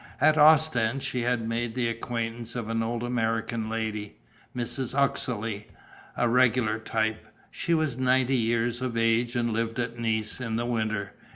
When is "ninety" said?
7.99-8.35